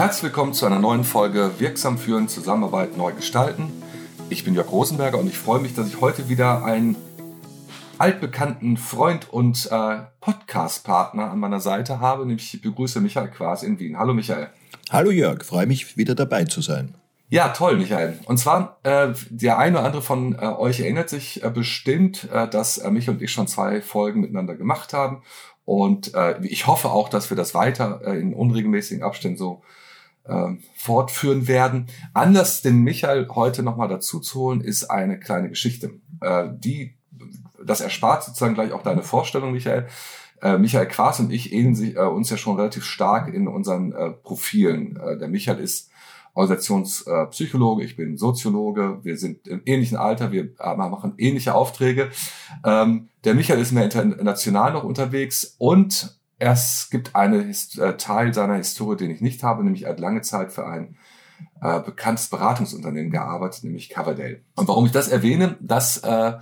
[0.00, 3.70] Herzlich willkommen zu einer neuen Folge Wirksam führen, Zusammenarbeit neu gestalten.
[4.30, 6.96] Ich bin Jörg Rosenberger und ich freue mich, dass ich heute wieder einen
[7.98, 13.78] altbekannten Freund und äh, Podcast-Partner an meiner Seite habe, nämlich ich begrüße Michael Quas in
[13.78, 13.98] Wien.
[13.98, 14.48] Hallo Michael.
[14.88, 16.94] Hallo Jörg, freue mich wieder dabei zu sein.
[17.28, 18.18] Ja, toll, Michael.
[18.24, 22.48] Und zwar, äh, der eine oder andere von äh, euch erinnert sich äh, bestimmt, äh,
[22.48, 25.20] dass äh, Michael und ich schon zwei Folgen miteinander gemacht haben.
[25.66, 29.60] Und äh, ich hoffe auch, dass wir das weiter äh, in unregelmäßigen Abständen so
[30.24, 31.86] äh, fortführen werden.
[32.14, 36.00] Anders, den Michael heute nochmal dazu zu holen, ist eine kleine Geschichte.
[36.20, 36.96] Äh, die,
[37.64, 39.86] das erspart sozusagen gleich auch deine Vorstellung, Michael.
[40.42, 43.92] Äh, Michael Quas und ich ähneln sich, äh, uns ja schon relativ stark in unseren
[43.92, 44.96] äh, Profilen.
[44.96, 45.90] Äh, der Michael ist
[46.34, 52.10] Organisationspsychologe, ich bin Soziologe, wir sind im ähnlichen Alter, wir äh, machen ähnliche Aufträge.
[52.64, 58.54] Ähm, der Michael ist mehr international noch unterwegs und es gibt einen äh, Teil seiner
[58.54, 60.96] Historie, den ich nicht habe, nämlich er hat lange Zeit für ein
[61.60, 64.40] äh, bekanntes Beratungsunternehmen gearbeitet, nämlich Coverdale.
[64.56, 66.32] Und warum ich das erwähne, das äh,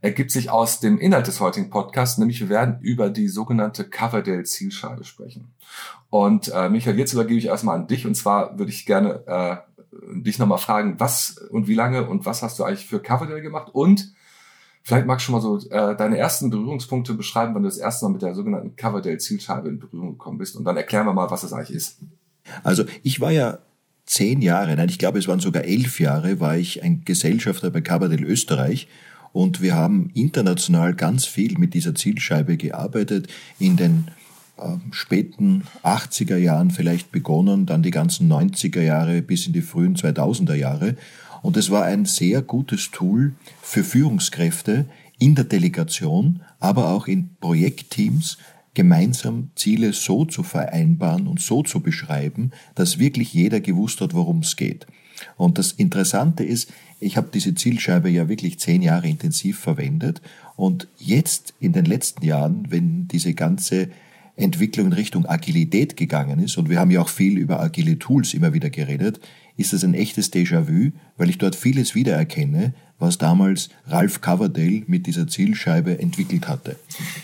[0.00, 5.04] ergibt sich aus dem Inhalt des heutigen Podcasts, nämlich wir werden über die sogenannte Coverdale-Zielscheibe
[5.04, 5.54] sprechen.
[6.10, 10.20] Und äh, Michael, jetzt übergebe ich erstmal an dich und zwar würde ich gerne äh,
[10.20, 13.68] dich nochmal fragen, was und wie lange und was hast du eigentlich für Coverdale gemacht
[13.72, 14.14] und
[14.86, 18.04] Vielleicht magst du schon mal so äh, deine ersten Berührungspunkte beschreiben, wann du das erste
[18.04, 20.56] Mal mit der sogenannten Coverdale-Zielscheibe in Berührung gekommen bist.
[20.56, 22.00] Und dann erklären wir mal, was das eigentlich ist.
[22.62, 23.60] Also ich war ja
[24.04, 27.80] zehn Jahre, nein, ich glaube es waren sogar elf Jahre, war ich ein Gesellschafter bei
[27.80, 28.86] Coverdale Österreich
[29.32, 34.08] und wir haben international ganz viel mit dieser Zielscheibe gearbeitet, in den
[34.58, 39.96] äh, späten 80er Jahren vielleicht begonnen, dann die ganzen 90er Jahre bis in die frühen
[39.96, 40.96] 2000er Jahre.
[41.44, 44.86] Und es war ein sehr gutes Tool für Führungskräfte
[45.18, 48.38] in der Delegation, aber auch in Projektteams,
[48.72, 54.38] gemeinsam Ziele so zu vereinbaren und so zu beschreiben, dass wirklich jeder gewusst hat, worum
[54.38, 54.86] es geht.
[55.36, 60.22] Und das Interessante ist, ich habe diese Zielscheibe ja wirklich zehn Jahre intensiv verwendet
[60.56, 63.90] und jetzt in den letzten Jahren, wenn diese ganze
[64.36, 68.32] Entwicklung in Richtung Agilität gegangen ist, und wir haben ja auch viel über agile Tools
[68.32, 69.20] immer wieder geredet,
[69.56, 75.06] ist das ein echtes Déjà-vu, weil ich dort vieles wiedererkenne, was damals Ralph Coverdale mit
[75.06, 76.76] dieser Zielscheibe entwickelt hatte.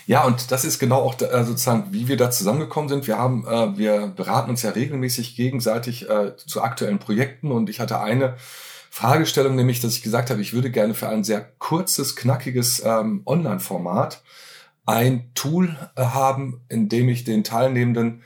[0.07, 3.07] Ja, und das ist genau auch äh, sozusagen, wie wir da zusammengekommen sind.
[3.07, 7.81] Wir haben, äh, wir beraten uns ja regelmäßig gegenseitig äh, zu aktuellen Projekten und ich
[7.81, 8.37] hatte eine
[8.91, 13.23] Fragestellung, nämlich, dass ich gesagt habe, ich würde gerne für ein sehr kurzes, knackiges ähm,
[13.25, 14.23] Online-Format
[14.85, 18.23] ein Tool äh, haben, in dem ich den Teilnehmenden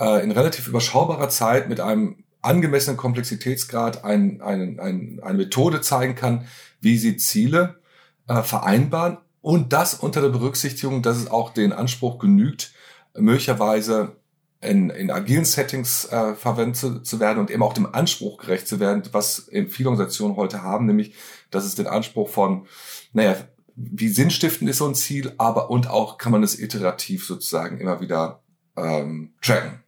[0.00, 6.14] äh, in relativ überschaubarer Zeit mit einem angemessenen Komplexitätsgrad ein, ein, ein, eine Methode zeigen
[6.14, 6.46] kann,
[6.80, 7.80] wie sie Ziele
[8.28, 12.72] äh, vereinbaren und das unter der Berücksichtigung, dass es auch den Anspruch genügt,
[13.16, 14.16] möglicherweise
[14.60, 18.66] in, in agilen Settings äh, verwendet zu, zu werden und eben auch dem Anspruch gerecht
[18.66, 21.14] zu werden, was eben viele Organisationen heute haben, nämlich,
[21.50, 22.66] dass es den Anspruch von,
[23.12, 23.36] naja,
[23.76, 28.00] wie sinnstiftend ist so ein Ziel, aber und auch kann man es iterativ sozusagen immer
[28.00, 28.42] wieder
[28.76, 29.80] ähm, tracken.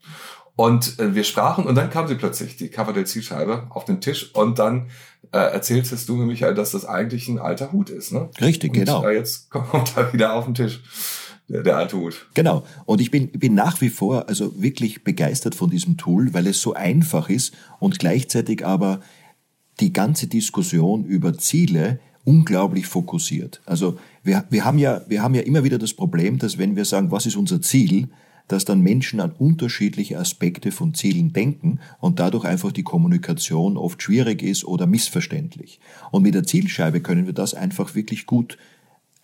[0.58, 4.58] Und äh, wir sprachen und dann kam sie plötzlich, die Coverdale-Zielscheibe, auf den Tisch und
[4.58, 4.88] dann
[5.30, 8.10] äh, erzähltest du mir, Michael, dass das eigentlich ein alter Hut ist.
[8.10, 8.28] Ne?
[8.40, 9.06] Richtig, und, genau.
[9.06, 10.80] Äh, jetzt kommt er wieder auf den Tisch.
[11.48, 12.26] Der, der alte Hut.
[12.34, 12.64] Genau.
[12.86, 16.60] Und ich bin, bin nach wie vor also wirklich begeistert von diesem Tool, weil es
[16.60, 18.98] so einfach ist und gleichzeitig aber
[19.78, 23.60] die ganze Diskussion über Ziele unglaublich fokussiert.
[23.64, 26.84] Also wir, wir, haben ja, wir haben ja immer wieder das Problem, dass wenn wir
[26.84, 28.08] sagen, was ist unser Ziel,
[28.48, 34.02] dass dann Menschen an unterschiedliche Aspekte von Zielen denken und dadurch einfach die Kommunikation oft
[34.02, 35.80] schwierig ist oder missverständlich.
[36.10, 38.58] Und mit der Zielscheibe können wir das einfach wirklich gut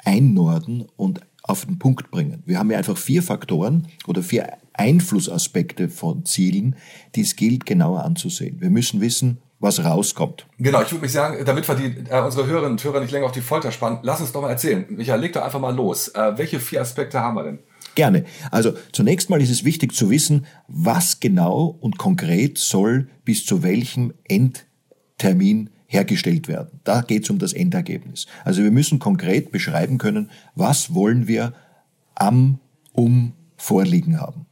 [0.05, 2.43] einnorden und auf den Punkt bringen.
[2.47, 6.77] Wir haben ja einfach vier Faktoren oder vier Einflussaspekte von Zielen,
[7.15, 8.61] die es gilt genauer anzusehen.
[8.61, 10.47] Wir müssen wissen, was rauskommt.
[10.59, 13.27] Genau, ich würde mich sagen, damit wir die, äh, unsere Hörerinnen und Hörer nicht länger
[13.27, 14.85] auf die Folter spannen, lass uns doch mal erzählen.
[14.89, 16.09] Michael, leg doch einfach mal los.
[16.09, 17.59] Äh, welche vier Aspekte haben wir denn?
[17.95, 18.25] Gerne.
[18.51, 23.63] Also zunächst mal ist es wichtig zu wissen, was genau und konkret soll bis zu
[23.63, 26.81] welchem Endtermin hergestellt werden.
[26.83, 28.27] Da geht es um das Endergebnis.
[28.45, 31.55] Also wir müssen konkret beschreiben können, was wollen wir
[32.15, 32.59] am,
[32.93, 34.47] um vorliegen haben.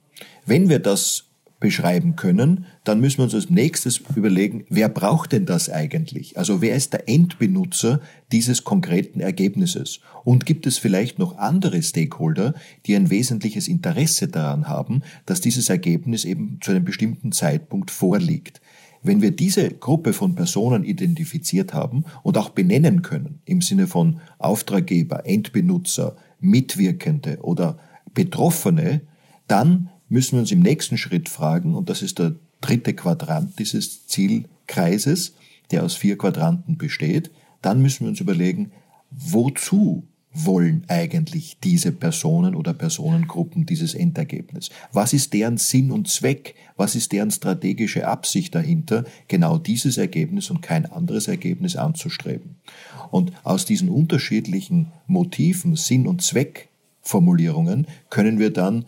[0.46, 1.31] Wenn wir das
[1.62, 6.36] beschreiben können, dann müssen wir uns als nächstes überlegen, wer braucht denn das eigentlich?
[6.36, 8.00] Also wer ist der Endbenutzer
[8.32, 10.00] dieses konkreten Ergebnisses?
[10.24, 12.54] Und gibt es vielleicht noch andere Stakeholder,
[12.84, 18.60] die ein wesentliches Interesse daran haben, dass dieses Ergebnis eben zu einem bestimmten Zeitpunkt vorliegt?
[19.04, 24.20] Wenn wir diese Gruppe von Personen identifiziert haben und auch benennen können, im Sinne von
[24.38, 27.78] Auftraggeber, Endbenutzer, Mitwirkende oder
[28.14, 29.02] Betroffene,
[29.46, 34.06] dann müssen wir uns im nächsten Schritt fragen, und das ist der dritte Quadrant dieses
[34.06, 35.34] Zielkreises,
[35.70, 37.30] der aus vier Quadranten besteht.
[37.62, 38.72] Dann müssen wir uns überlegen,
[39.10, 40.04] wozu
[40.34, 44.70] wollen eigentlich diese Personen oder Personengruppen dieses Endergebnis?
[44.92, 46.54] Was ist deren Sinn und Zweck?
[46.76, 52.56] Was ist deren strategische Absicht dahinter, genau dieses Ergebnis und kein anderes Ergebnis anzustreben?
[53.10, 58.86] Und aus diesen unterschiedlichen Motiven, Sinn und Zweckformulierungen können wir dann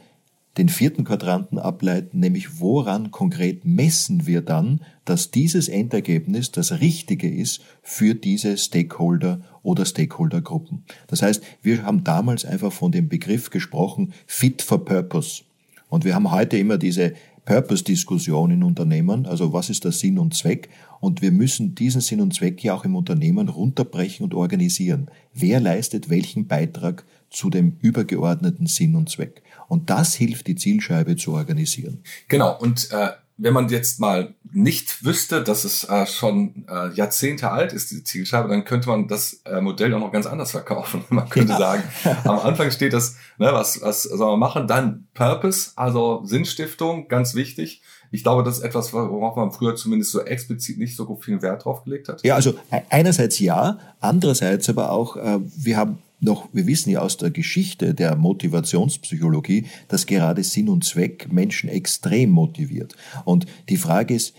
[0.56, 7.28] den vierten Quadranten ableiten, nämlich woran konkret messen wir dann, dass dieses Endergebnis das Richtige
[7.28, 10.84] ist für diese Stakeholder oder Stakeholdergruppen.
[11.08, 15.42] Das heißt, wir haben damals einfach von dem Begriff gesprochen, Fit for Purpose.
[15.88, 20.34] Und wir haben heute immer diese Purpose-Diskussion in Unternehmen, also was ist der Sinn und
[20.34, 20.68] Zweck?
[21.00, 25.10] Und wir müssen diesen Sinn und Zweck ja auch im Unternehmen runterbrechen und organisieren.
[25.34, 29.42] Wer leistet welchen Beitrag zu dem übergeordneten Sinn und Zweck?
[29.68, 32.02] Und das hilft, die Zielscheibe zu organisieren.
[32.28, 32.58] Genau.
[32.58, 37.72] Und äh, wenn man jetzt mal nicht wüsste, dass es äh, schon äh, Jahrzehnte alt
[37.72, 41.04] ist, diese Zielscheibe, dann könnte man das äh, Modell auch noch ganz anders verkaufen.
[41.10, 41.58] Man könnte ja.
[41.58, 41.82] sagen,
[42.24, 44.68] am Anfang steht das, ne, was, was soll man machen?
[44.68, 47.82] Dann Purpose, also Sinnstiftung, ganz wichtig.
[48.12, 51.64] Ich glaube, das ist etwas, worauf man früher zumindest so explizit nicht so viel Wert
[51.64, 52.22] drauf gelegt hat.
[52.22, 57.00] Ja, also e-, einerseits ja, andererseits aber auch, äh, wir haben noch, wir wissen ja
[57.00, 62.96] aus der Geschichte der Motivationspsychologie, dass gerade Sinn und Zweck Menschen extrem motiviert.
[63.24, 64.34] Und die Frage ist,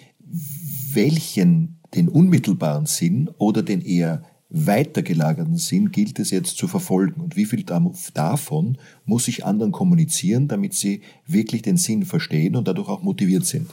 [0.93, 7.35] welchen, den unmittelbaren Sinn oder den eher weitergelagerten Sinn gilt es jetzt zu verfolgen und
[7.35, 7.65] wie viel
[8.13, 13.45] davon muss ich anderen kommunizieren, damit sie wirklich den Sinn verstehen und dadurch auch motiviert
[13.45, 13.69] sind.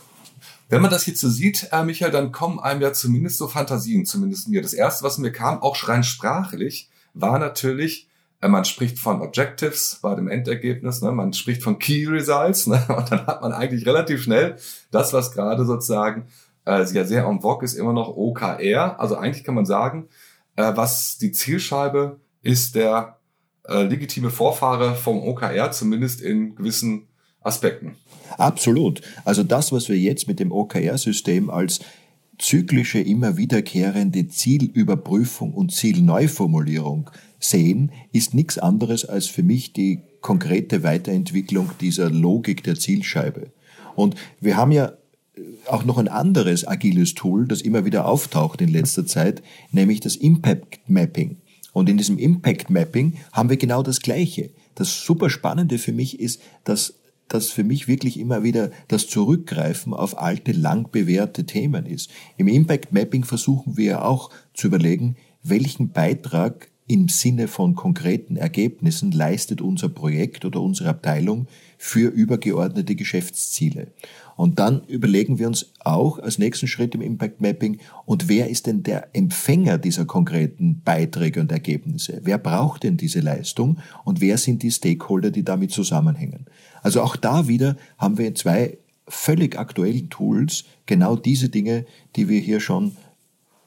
[0.68, 4.06] Wenn man das jetzt so sieht, äh, Michael, dann kommen einem ja zumindest so Fantasien,
[4.06, 4.62] zumindest mir.
[4.62, 8.08] Das erste, was mir kam, auch rein sprachlich, war natürlich,
[8.40, 11.12] äh, man spricht von Objectives bei dem Endergebnis, ne?
[11.12, 12.84] man spricht von Key Results ne?
[12.96, 14.56] und dann hat man eigentlich relativ schnell
[14.90, 16.26] das, was gerade sozusagen
[16.66, 18.98] äh, ja sehr en vogue ist, immer noch OKR.
[19.00, 20.08] Also eigentlich kann man sagen,
[20.56, 23.18] äh, was die Zielscheibe ist der
[23.68, 27.08] äh, legitime Vorfahre vom OKR, zumindest in gewissen
[27.40, 27.96] Aspekten.
[28.38, 29.02] Absolut.
[29.24, 31.80] Also das, was wir jetzt mit dem OKR-System als
[32.38, 40.82] zyklische, immer wiederkehrende Zielüberprüfung und Zielneuformulierung sehen, ist nichts anderes als für mich die konkrete
[40.82, 43.52] Weiterentwicklung dieser Logik der Zielscheibe.
[43.94, 44.92] Und wir haben ja
[45.66, 50.16] auch noch ein anderes agiles Tool, das immer wieder auftaucht in letzter Zeit, nämlich das
[50.16, 51.36] Impact Mapping.
[51.72, 54.50] Und in diesem Impact Mapping haben wir genau das Gleiche.
[54.74, 56.94] Das super Spannende für mich ist, dass
[57.32, 62.10] das für mich wirklich immer wieder das Zurückgreifen auf alte, lang bewährte Themen ist.
[62.36, 69.12] Im Impact Mapping versuchen wir auch zu überlegen, welchen Beitrag im Sinne von konkreten Ergebnissen
[69.12, 71.46] leistet unser Projekt oder unsere Abteilung
[71.78, 73.92] für übergeordnete Geschäftsziele.
[74.36, 78.66] Und dann überlegen wir uns auch als nächsten Schritt im Impact Mapping, und wer ist
[78.66, 82.20] denn der Empfänger dieser konkreten Beiträge und Ergebnisse?
[82.24, 86.46] Wer braucht denn diese Leistung und wer sind die Stakeholder, die damit zusammenhängen?
[86.82, 88.76] Also auch da wieder haben wir zwei
[89.08, 91.86] völlig aktuellen Tools genau diese Dinge,
[92.16, 92.96] die wir hier schon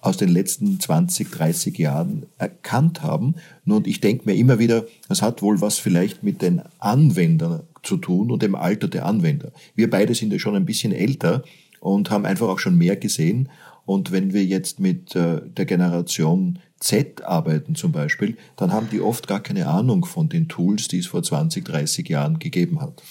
[0.02, 3.36] aus den letzten 20, 30 Jahren erkannt haben.
[3.66, 7.98] Und ich denke mir immer wieder, das hat wohl was vielleicht mit den Anwendern zu
[7.98, 9.52] tun und dem Alter der Anwender.
[9.74, 11.44] Wir beide sind ja schon ein bisschen älter
[11.80, 13.50] und haben einfach auch schon mehr gesehen.
[13.86, 19.02] Und wenn wir jetzt mit äh, der Generation Z arbeiten zum Beispiel, dann haben die
[19.02, 23.02] oft gar keine Ahnung von den Tools, die es vor 20, 30 Jahren gegeben hat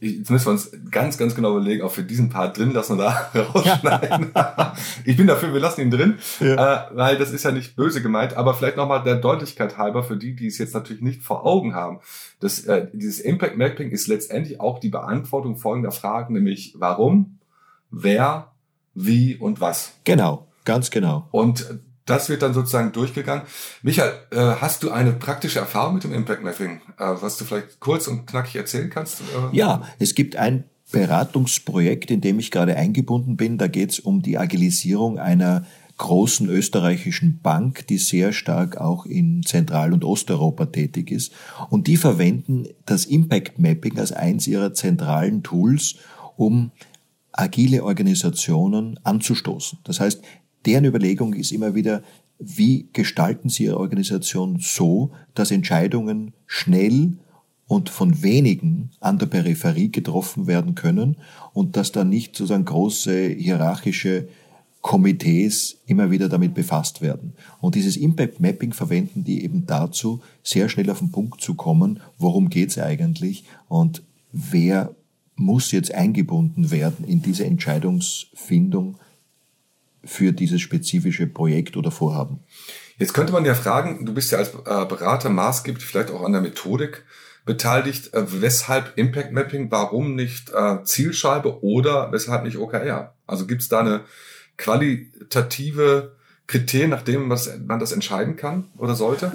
[0.00, 3.08] jetzt müssen wir uns ganz, ganz genau überlegen, ob wir diesen Part drin lassen oder
[3.34, 4.32] rausschneiden.
[5.04, 6.88] ich bin dafür, wir lassen ihn drin, ja.
[6.88, 10.16] äh, weil das ist ja nicht böse gemeint, aber vielleicht nochmal der Deutlichkeit halber für
[10.16, 12.00] die, die es jetzt natürlich nicht vor Augen haben.
[12.40, 17.38] Das, äh, dieses Impact Mapping ist letztendlich auch die Beantwortung folgender Fragen, nämlich warum,
[17.90, 18.52] wer,
[18.94, 19.92] wie und was.
[20.04, 21.28] Genau, ganz genau.
[21.30, 23.44] Und das wird dann sozusagen durchgegangen.
[23.82, 27.78] Michael, äh, hast du eine praktische Erfahrung mit dem Impact Mapping, äh, was du vielleicht
[27.78, 29.20] kurz und knackig erzählen kannst?
[29.20, 29.56] Äh?
[29.56, 33.58] Ja, es gibt ein Beratungsprojekt, in dem ich gerade eingebunden bin.
[33.58, 35.64] Da geht es um die Agilisierung einer
[35.98, 41.32] großen österreichischen Bank, die sehr stark auch in Zentral- und Osteuropa tätig ist.
[41.68, 45.96] Und die verwenden das Impact Mapping als eins ihrer zentralen Tools,
[46.36, 46.70] um
[47.40, 49.78] agile Organisationen anzustoßen.
[49.84, 50.22] Das heißt,
[50.66, 52.02] deren Überlegung ist immer wieder,
[52.38, 57.14] wie gestalten Sie Ihre Organisation so, dass Entscheidungen schnell
[57.66, 61.16] und von wenigen an der Peripherie getroffen werden können
[61.52, 64.28] und dass da nicht sozusagen große hierarchische
[64.82, 67.34] Komitees immer wieder damit befasst werden.
[67.60, 72.00] Und dieses Impact Mapping verwenden die eben dazu, sehr schnell auf den Punkt zu kommen,
[72.18, 74.94] worum geht's eigentlich und wer
[75.40, 78.98] muss jetzt eingebunden werden in diese Entscheidungsfindung
[80.04, 82.40] für dieses spezifische Projekt oder Vorhaben.
[82.98, 86.32] Jetzt könnte man ja fragen, du bist ja als äh, Berater maßgeblich vielleicht auch an
[86.32, 87.04] der Methodik
[87.46, 93.14] beteiligt, äh, weshalb Impact Mapping, warum nicht äh, Zielscheibe oder weshalb nicht OKR?
[93.26, 94.02] Also gibt es da eine
[94.58, 96.16] qualitative
[96.46, 99.32] Kriterien, nach dem man das entscheiden kann oder sollte?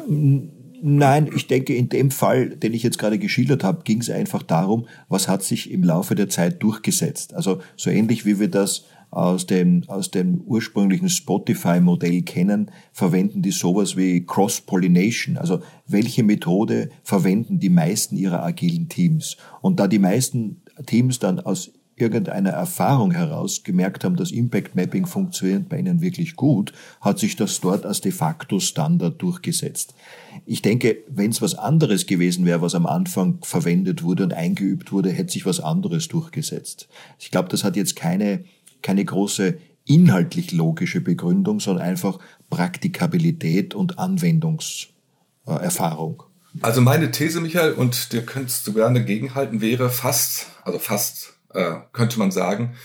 [0.88, 4.44] Nein, ich denke, in dem Fall, den ich jetzt gerade geschildert habe, ging es einfach
[4.44, 7.34] darum, was hat sich im Laufe der Zeit durchgesetzt.
[7.34, 13.50] Also so ähnlich wie wir das aus dem, aus dem ursprünglichen Spotify-Modell kennen, verwenden die
[13.50, 15.38] sowas wie Cross-Pollination.
[15.38, 19.38] Also welche Methode verwenden die meisten ihrer agilen Teams?
[19.62, 25.06] Und da die meisten Teams dann aus irgendeiner Erfahrung heraus gemerkt haben, dass Impact Mapping
[25.06, 29.94] funktioniert bei ihnen wirklich gut, hat sich das dort als de facto Standard durchgesetzt.
[30.46, 34.92] Ich denke, wenn es was anderes gewesen wäre, was am Anfang verwendet wurde und eingeübt
[34.92, 36.90] wurde, hätte sich was anderes durchgesetzt.
[37.18, 38.44] Ich glaube, das hat jetzt keine,
[38.82, 46.24] keine große inhaltlich logische Begründung, sondern einfach Praktikabilität und Anwendungserfahrung.
[46.62, 51.78] Also meine These, Michael, und dir könntest du gerne gegenhalten, wäre fast, also fast äh,
[51.94, 52.76] könnte man sagen,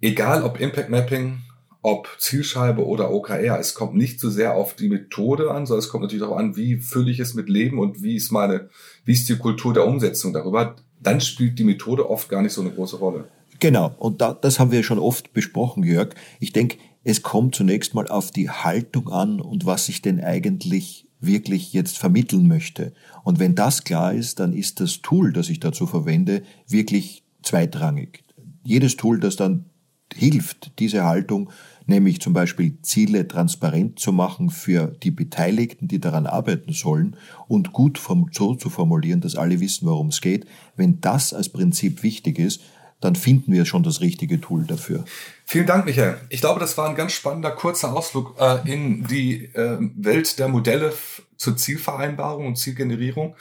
[0.00, 1.38] egal ob Impact Mapping,
[1.82, 5.88] ob Zielscheibe oder OKR, es kommt nicht so sehr auf die Methode an, sondern es
[5.88, 8.68] kommt natürlich darauf an, wie fülle ich es mit Leben und wie ist meine,
[9.04, 10.76] wie ist die Kultur der Umsetzung darüber.
[11.00, 13.24] Dann spielt die Methode oft gar nicht so eine große Rolle.
[13.58, 16.14] Genau, und da, das haben wir schon oft besprochen, Jörg.
[16.38, 21.08] Ich denke, es kommt zunächst mal auf die Haltung an und was ich denn eigentlich
[21.20, 22.92] wirklich jetzt vermitteln möchte.
[23.24, 28.24] Und wenn das klar ist, dann ist das Tool, das ich dazu verwende, wirklich zweitrangig.
[28.64, 29.66] Jedes Tool, das dann
[30.14, 31.50] hilft, diese Haltung,
[31.86, 37.16] nämlich zum Beispiel Ziele transparent zu machen für die Beteiligten, die daran arbeiten sollen
[37.48, 38.00] und gut
[38.32, 40.46] so zu formulieren, dass alle wissen, worum es geht.
[40.76, 42.60] Wenn das als Prinzip wichtig ist,
[43.02, 45.04] dann finden wir schon das richtige Tool dafür.
[45.44, 46.18] Vielen Dank, Michael.
[46.28, 50.48] Ich glaube, das war ein ganz spannender, kurzer Ausflug äh, in die äh, Welt der
[50.48, 50.94] Modelle
[51.36, 53.34] zur Zielvereinbarung und Zielgenerierung.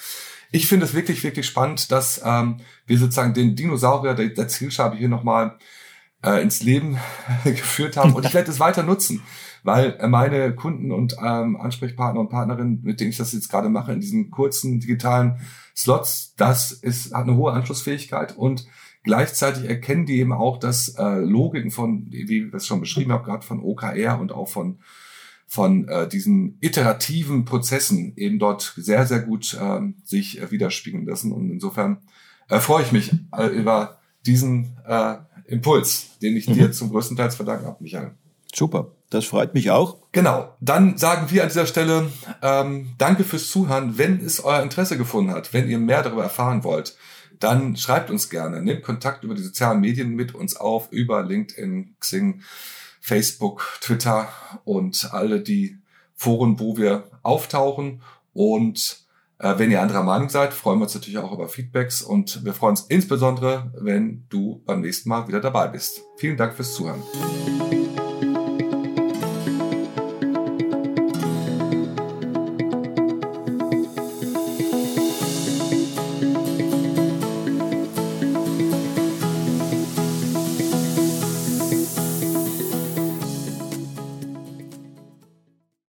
[0.51, 4.98] Ich finde es wirklich, wirklich spannend, dass ähm, wir sozusagen den Dinosaurier der, der Zielscheibe
[4.98, 5.58] hier nochmal
[6.24, 6.98] äh, ins Leben
[7.44, 8.13] geführt haben.
[8.13, 9.22] Und ich werde es weiter nutzen,
[9.63, 13.94] weil meine Kunden und ähm, Ansprechpartner und Partnerinnen, mit denen ich das jetzt gerade mache,
[13.94, 15.39] in diesen kurzen digitalen
[15.75, 18.65] Slots, das ist, hat eine hohe Anschlussfähigkeit und
[19.03, 23.25] gleichzeitig erkennen die eben auch, dass äh, Logiken von, wie ich das schon beschrieben habe,
[23.25, 24.79] gerade von OKR und auch von
[25.51, 31.34] von äh, diesen iterativen Prozessen eben dort sehr, sehr gut äh, sich äh, widerspiegeln lassen.
[31.34, 31.98] Und insofern
[32.48, 35.15] äh, freue ich mich äh, über diesen äh,
[35.48, 36.53] Impuls, den ich mhm.
[36.53, 38.12] dir zum größten Teil verdanken habe, Michael.
[38.53, 39.98] Super, das freut mich auch.
[40.13, 42.10] Genau, dann sagen wir an dieser Stelle
[42.41, 43.98] ähm, danke fürs Zuhören.
[43.98, 46.96] Wenn es euer Interesse gefunden hat, wenn ihr mehr darüber erfahren wollt,
[47.43, 51.95] dann schreibt uns gerne, nehmt Kontakt über die sozialen Medien mit uns auf, über LinkedIn,
[52.00, 52.41] Xing,
[53.00, 54.29] Facebook, Twitter
[54.63, 55.77] und alle die
[56.15, 58.01] Foren, wo wir auftauchen.
[58.33, 59.01] Und
[59.39, 62.53] äh, wenn ihr anderer Meinung seid, freuen wir uns natürlich auch über Feedbacks und wir
[62.53, 66.01] freuen uns insbesondere, wenn du beim nächsten Mal wieder dabei bist.
[66.17, 67.01] Vielen Dank fürs Zuhören.